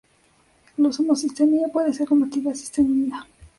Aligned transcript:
La 0.77 0.89
homocisteína 0.89 1.67
puede 1.67 1.93
ser 1.93 2.07
convertida 2.07 2.49
a 2.49 2.55
cisteína. 2.55 3.27